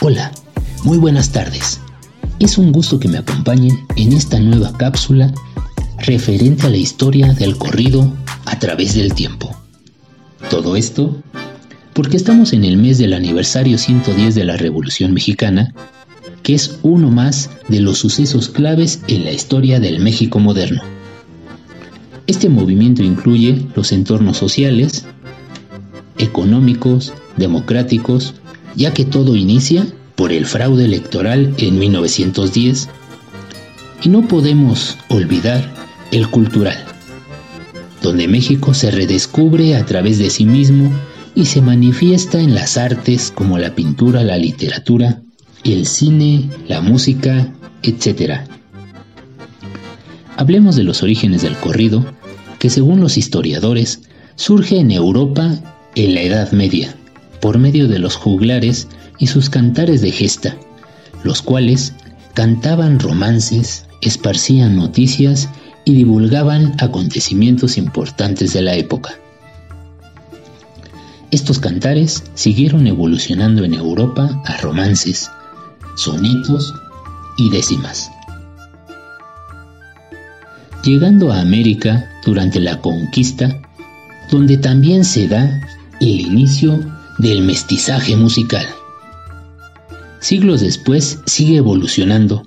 [0.00, 0.30] Hola,
[0.84, 1.80] muy buenas tardes.
[2.38, 5.34] Es un gusto que me acompañen en esta nueva cápsula
[5.98, 8.08] referente a la historia del corrido
[8.44, 9.56] a través del tiempo.
[10.50, 11.20] Todo esto
[11.94, 15.74] porque estamos en el mes del aniversario 110 de la Revolución Mexicana,
[16.44, 20.80] que es uno más de los sucesos claves en la historia del México moderno.
[22.28, 25.06] Este movimiento incluye los entornos sociales,
[26.18, 28.34] económicos, democráticos,
[28.78, 32.88] ya que todo inicia por el fraude electoral en 1910
[34.04, 35.74] y no podemos olvidar
[36.12, 36.78] el cultural,
[38.02, 40.92] donde México se redescubre a través de sí mismo
[41.34, 45.22] y se manifiesta en las artes como la pintura, la literatura,
[45.64, 47.52] el cine, la música,
[47.82, 48.42] etc.
[50.36, 52.06] Hablemos de los orígenes del corrido,
[52.60, 54.02] que según los historiadores
[54.36, 55.50] surge en Europa
[55.96, 56.94] en la Edad Media,
[57.40, 58.88] por medio de los juglares
[59.18, 60.56] y sus cantares de gesta,
[61.22, 61.94] los cuales
[62.34, 65.48] cantaban romances, esparcían noticias
[65.84, 69.14] y divulgaban acontecimientos importantes de la época.
[71.30, 75.30] Estos cantares siguieron evolucionando en Europa a romances,
[75.96, 76.72] sonetos
[77.36, 78.10] y décimas.
[80.84, 83.60] Llegando a América durante la conquista,
[84.30, 85.60] donde también se da
[86.00, 86.80] el inicio
[87.18, 88.66] del mestizaje musical.
[90.20, 92.44] Siglos después sigue evolucionando,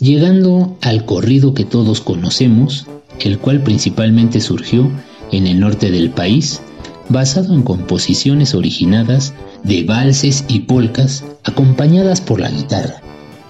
[0.00, 2.86] llegando al corrido que todos conocemos,
[3.20, 4.90] el cual principalmente surgió
[5.32, 6.60] en el norte del país,
[7.08, 9.34] basado en composiciones originadas
[9.64, 13.02] de valses y polcas acompañadas por la guitarra,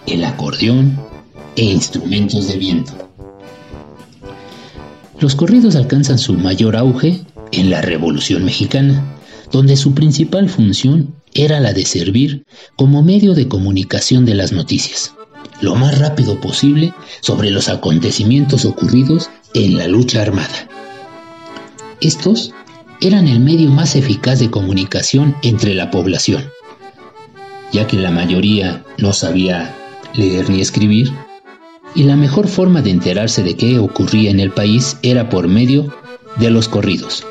[0.06, 0.98] el acordeón
[1.56, 2.92] e instrumentos de viento.
[5.20, 9.17] Los corridos alcanzan su mayor auge en la Revolución Mexicana,
[9.50, 12.44] donde su principal función era la de servir
[12.76, 15.14] como medio de comunicación de las noticias,
[15.60, 20.68] lo más rápido posible sobre los acontecimientos ocurridos en la lucha armada.
[22.00, 22.52] Estos
[23.00, 26.50] eran el medio más eficaz de comunicación entre la población,
[27.72, 29.74] ya que la mayoría no sabía
[30.14, 31.12] leer ni escribir,
[31.94, 35.94] y la mejor forma de enterarse de qué ocurría en el país era por medio
[36.36, 37.24] de los corridos.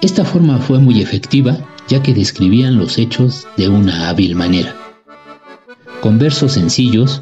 [0.00, 4.76] Esta forma fue muy efectiva ya que describían los hechos de una hábil manera.
[6.00, 7.20] Con versos sencillos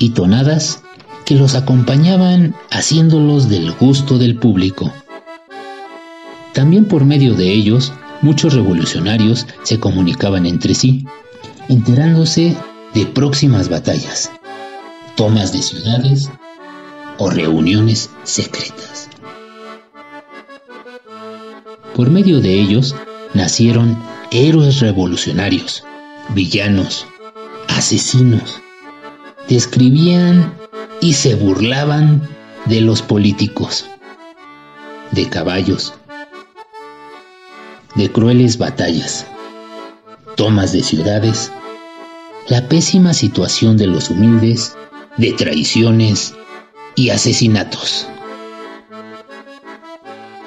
[0.00, 0.82] y tonadas
[1.24, 4.92] que los acompañaban haciéndolos del gusto del público.
[6.54, 11.06] También por medio de ellos, muchos revolucionarios se comunicaban entre sí,
[11.68, 12.56] enterándose
[12.94, 14.32] de próximas batallas,
[15.14, 16.30] tomas de ciudades
[17.18, 19.08] o reuniones secretas.
[21.94, 22.94] Por medio de ellos
[23.34, 23.98] nacieron
[24.30, 25.84] héroes revolucionarios,
[26.30, 27.06] villanos,
[27.68, 28.60] asesinos.
[29.48, 30.54] Describían
[31.00, 32.28] y se burlaban
[32.66, 33.86] de los políticos,
[35.10, 35.94] de caballos,
[37.94, 39.26] de crueles batallas,
[40.36, 41.52] tomas de ciudades,
[42.48, 44.76] la pésima situación de los humildes,
[45.18, 46.34] de traiciones
[46.94, 48.06] y asesinatos.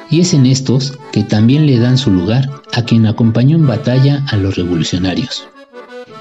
[0.09, 4.23] Y es en estos que también le dan su lugar a quien acompañó en batalla
[4.29, 5.47] a los revolucionarios.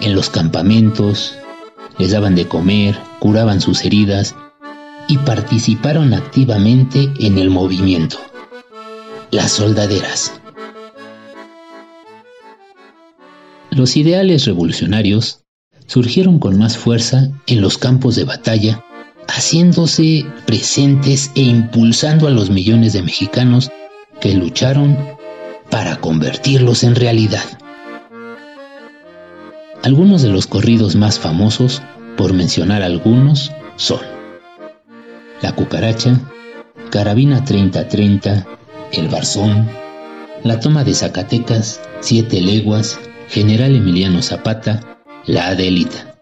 [0.00, 1.36] En los campamentos,
[1.98, 4.34] les daban de comer, curaban sus heridas
[5.08, 8.18] y participaron activamente en el movimiento.
[9.30, 10.32] Las soldaderas.
[13.70, 15.40] Los ideales revolucionarios
[15.86, 18.84] surgieron con más fuerza en los campos de batalla
[19.34, 23.68] haciéndose presentes e impulsando a los millones de mexicanos
[24.20, 24.96] que lucharon
[25.70, 27.42] para convertirlos en realidad.
[29.82, 31.82] Algunos de los corridos más famosos,
[32.16, 34.00] por mencionar algunos, son
[35.42, 36.20] La Cucaracha,
[36.90, 38.46] Carabina 3030,
[38.92, 39.68] El Barzón,
[40.44, 44.80] La Toma de Zacatecas, Siete Leguas, General Emiliano Zapata,
[45.26, 46.13] La Adelita.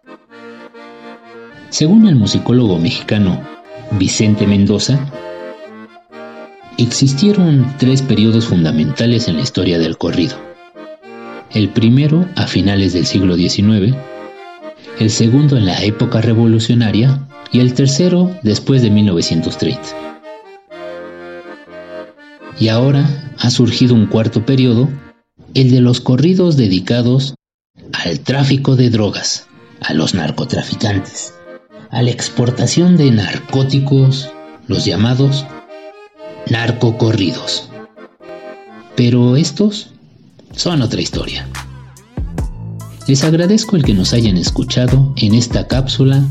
[1.73, 3.41] Según el musicólogo mexicano
[3.93, 5.01] Vicente Mendoza,
[6.77, 10.37] existieron tres periodos fundamentales en la historia del corrido.
[11.51, 13.97] El primero a finales del siglo XIX,
[14.99, 19.81] el segundo en la época revolucionaria y el tercero después de 1930.
[22.61, 24.91] Y ahora ha surgido un cuarto periodo,
[25.55, 27.35] el de los corridos dedicados
[27.95, 29.47] al tráfico de drogas,
[29.81, 31.33] a los narcotraficantes
[31.93, 34.31] a la exportación de narcóticos,
[34.67, 35.45] los llamados
[36.51, 37.69] narcocorridos.
[38.97, 39.91] Pero estos
[40.57, 41.47] son otra historia.
[43.07, 46.25] Les agradezco el que nos hayan escuchado en esta cápsula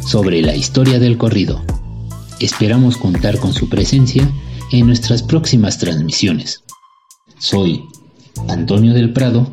[0.00, 1.62] sobre la historia del corrido.
[2.40, 4.26] Esperamos contar con su presencia
[4.72, 6.62] en nuestras próximas transmisiones.
[7.38, 7.84] Soy
[8.48, 9.52] Antonio del Prado.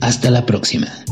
[0.00, 1.03] Hasta la próxima.